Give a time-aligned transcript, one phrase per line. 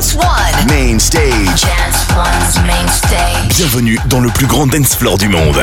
[0.00, 0.66] Dance One.
[0.66, 1.60] Main stage.
[1.60, 3.54] Dance One's main stage.
[3.54, 5.60] Bienvenue dans le plus grand dance floor du monde.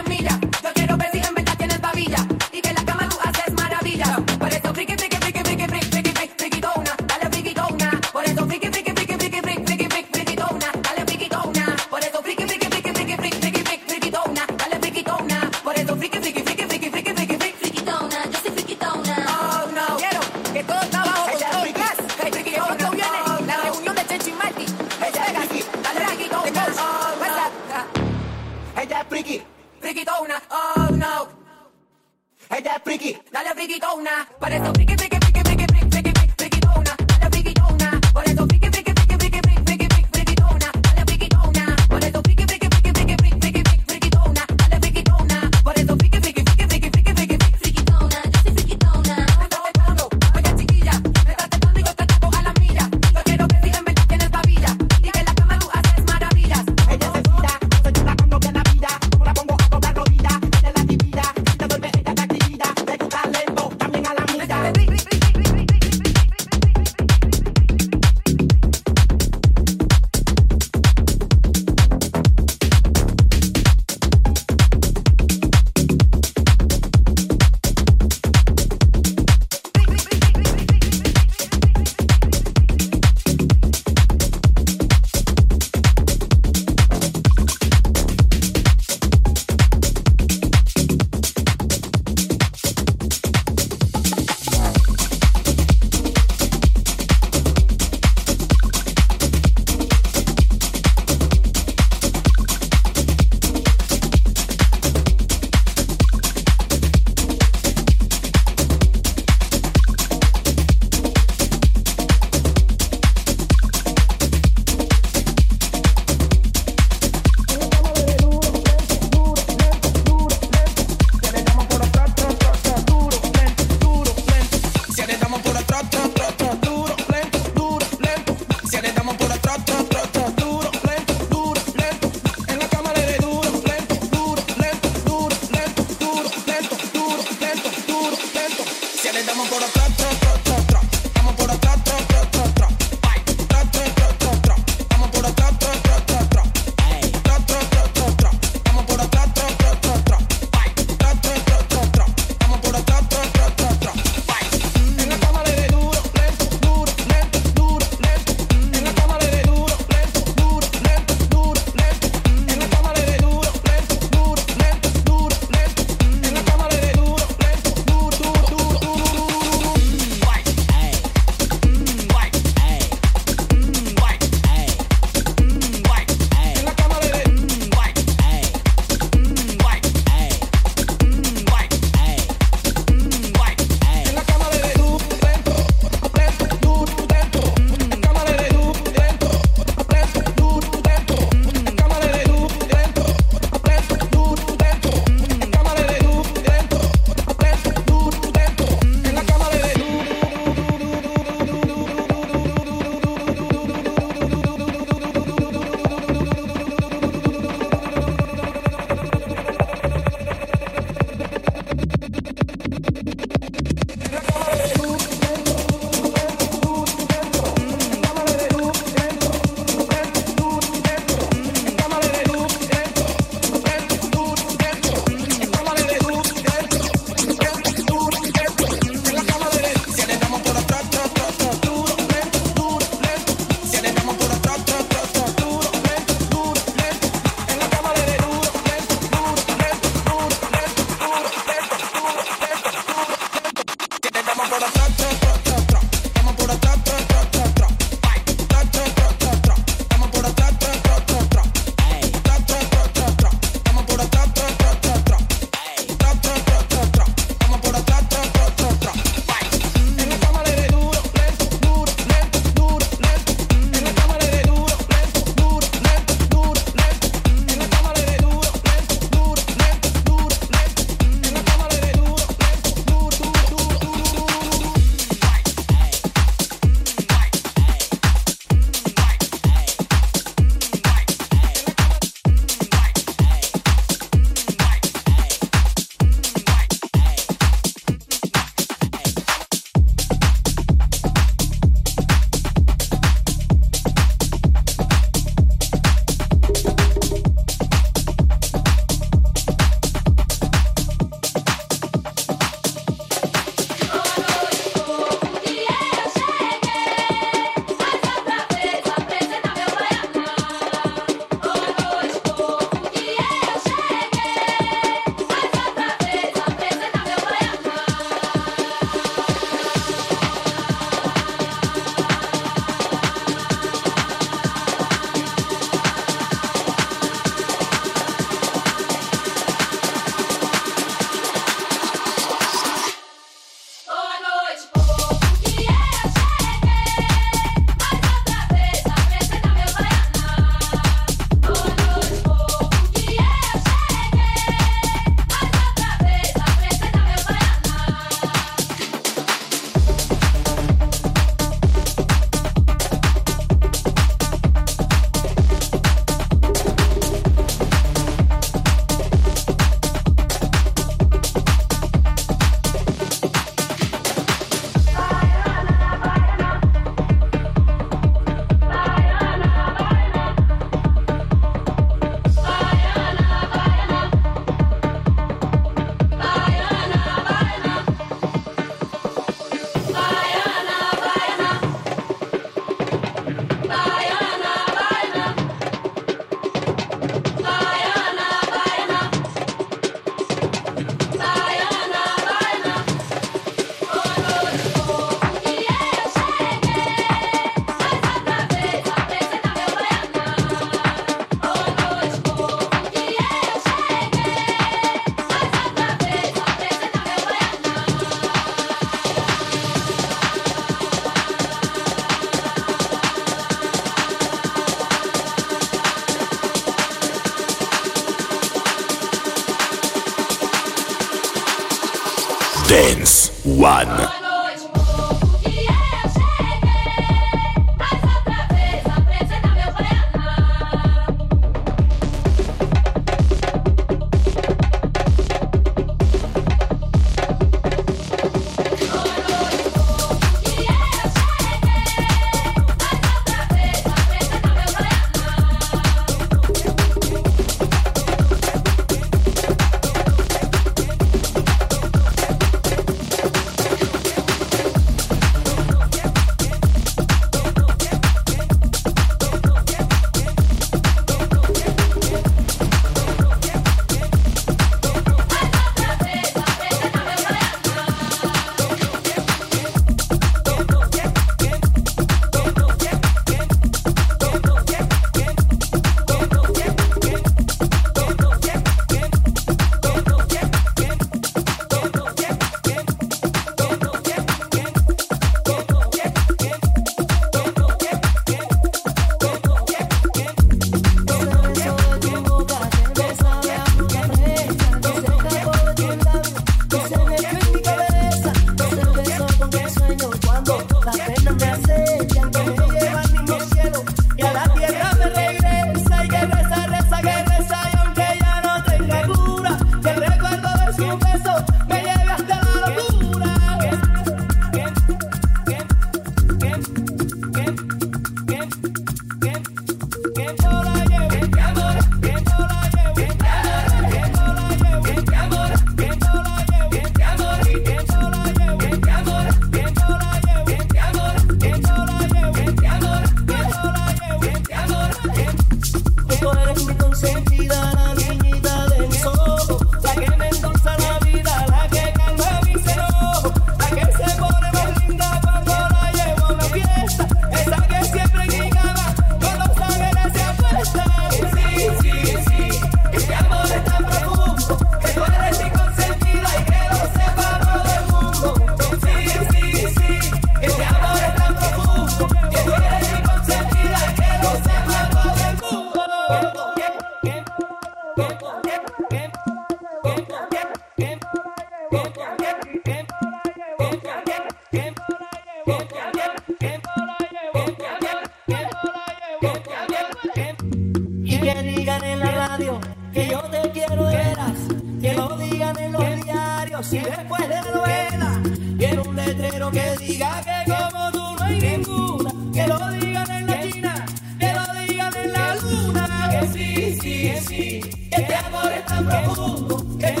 [599.79, 600.00] que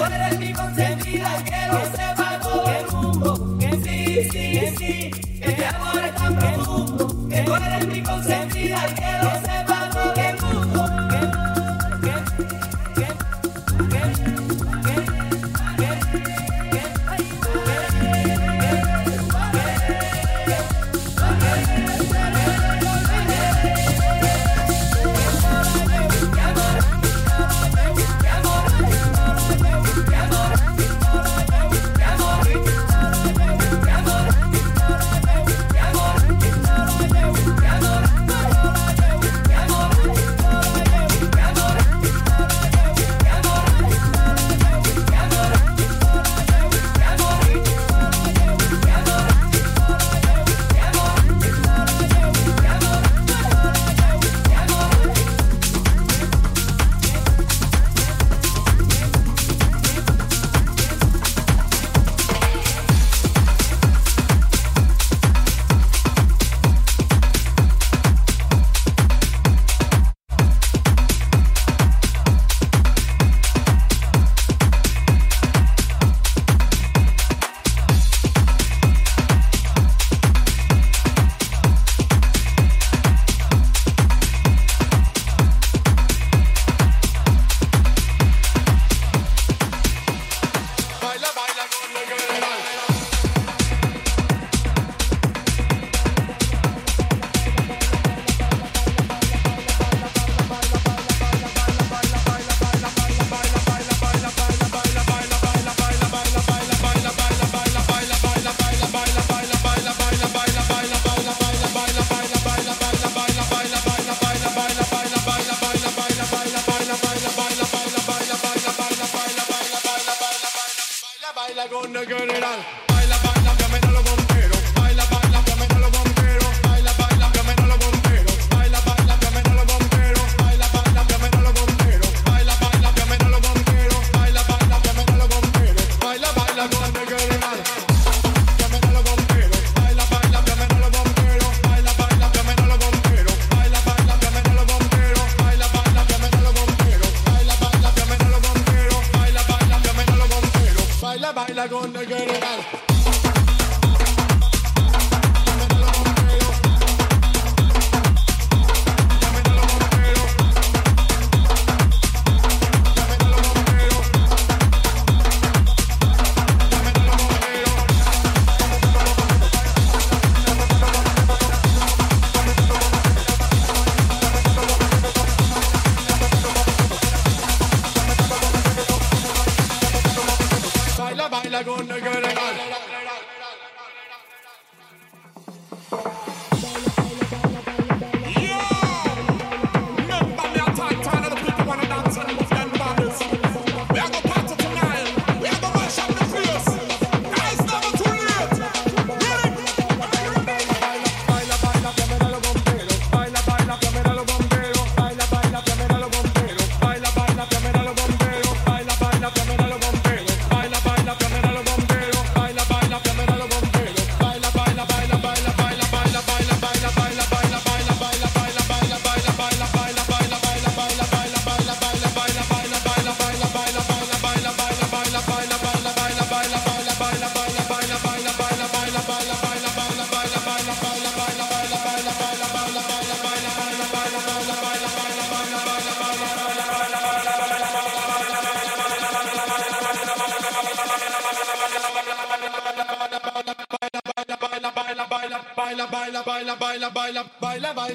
[122.41, 122.90] general.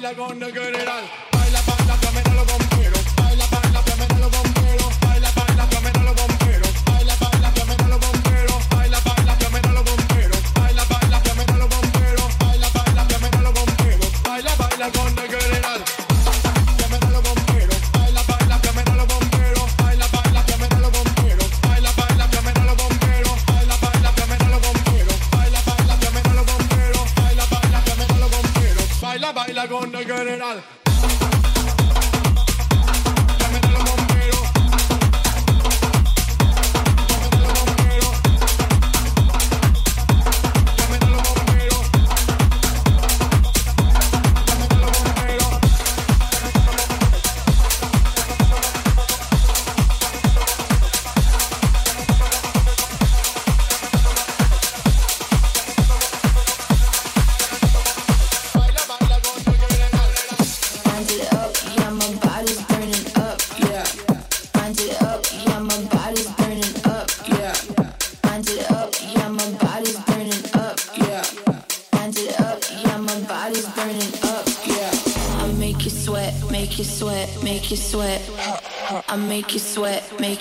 [0.07, 1.36] la gonna get it on.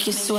[0.06, 0.35] Make you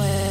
[0.00, 0.30] Square.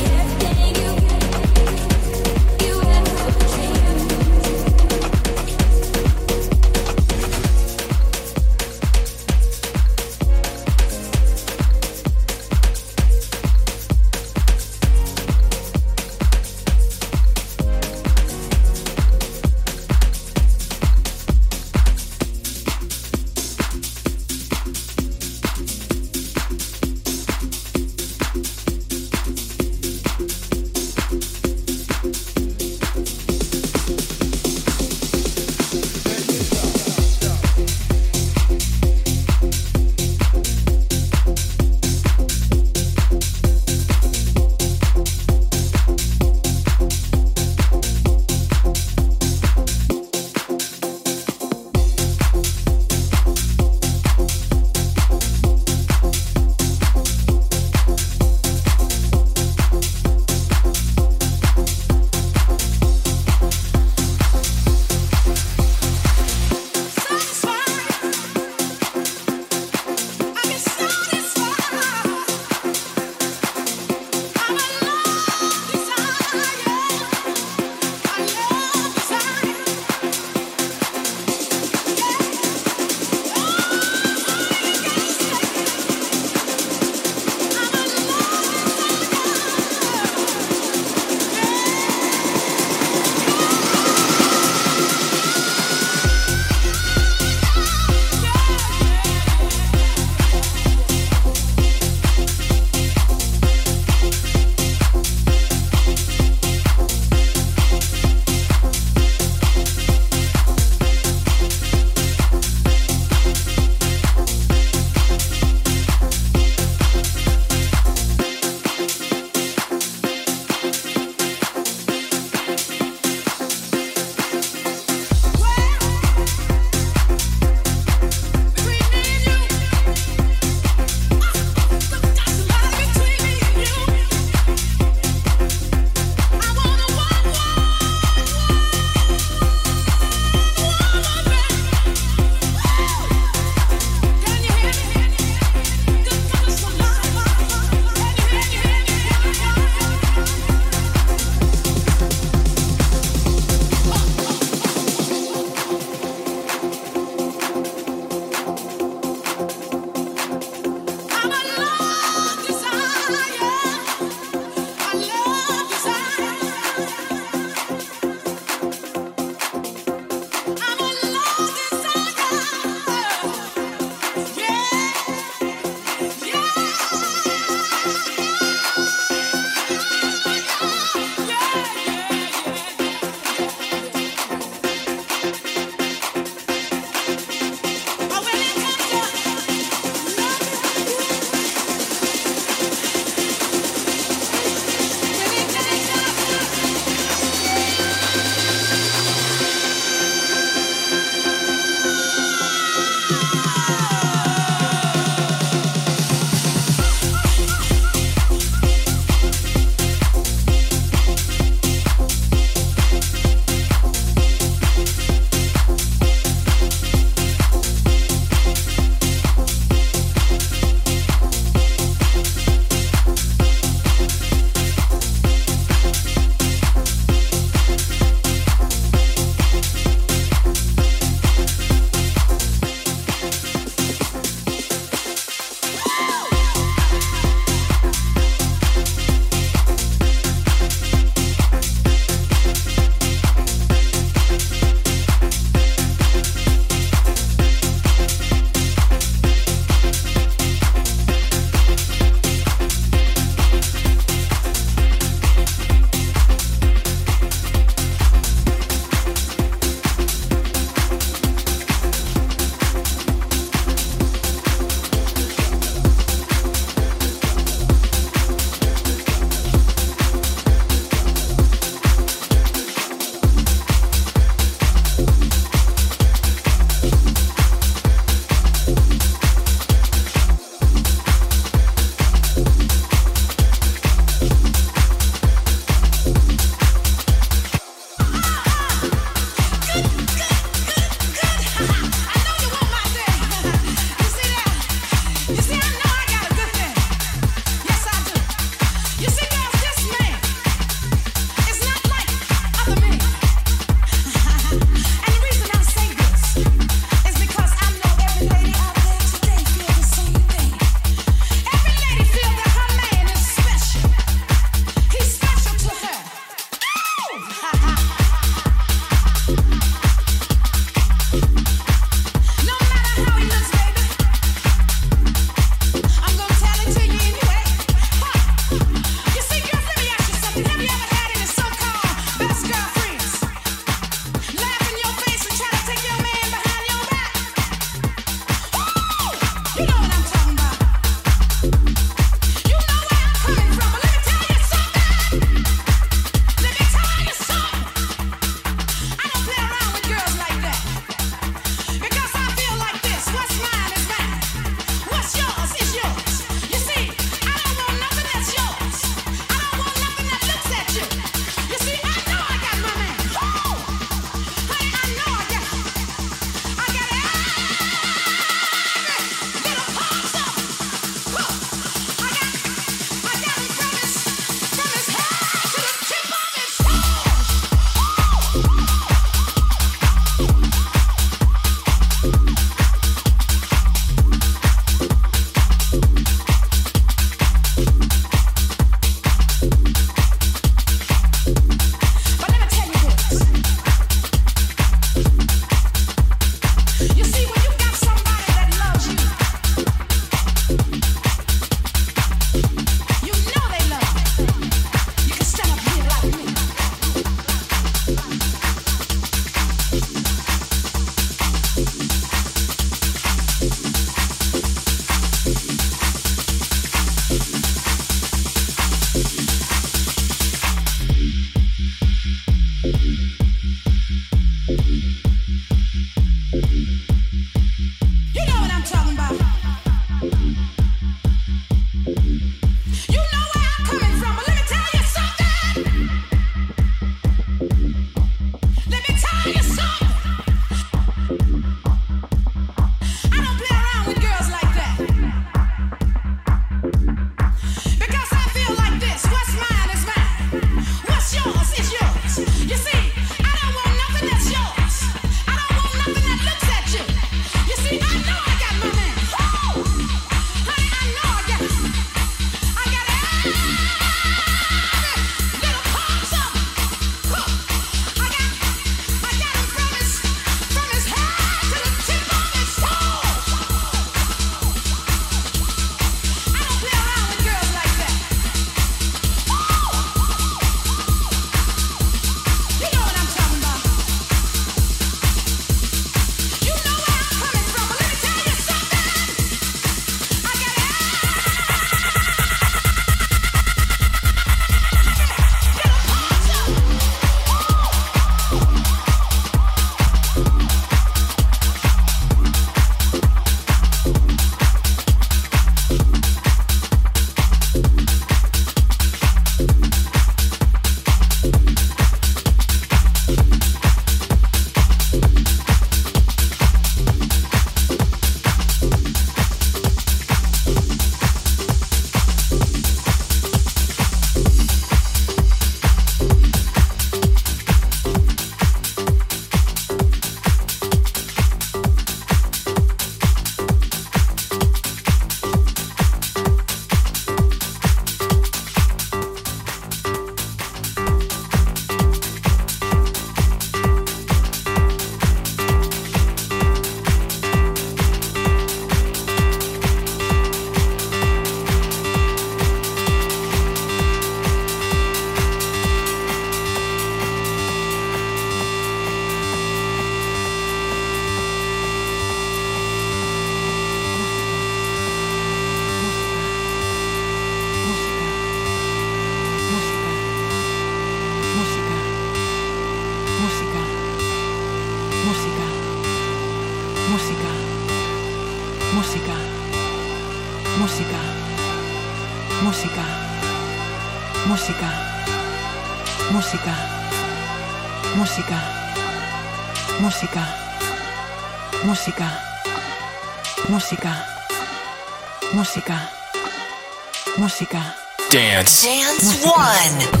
[598.41, 598.63] Dance.
[598.63, 600.00] Dance One.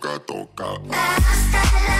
[0.00, 1.99] toca, toca.